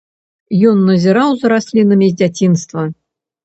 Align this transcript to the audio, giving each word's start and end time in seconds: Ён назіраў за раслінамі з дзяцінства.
Ён 0.69 0.79
назіраў 0.91 1.29
за 1.43 1.47
раслінамі 1.55 2.11
з 2.17 2.21
дзяцінства. 2.25 2.91